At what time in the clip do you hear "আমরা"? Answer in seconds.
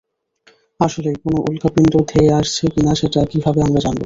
3.61-3.79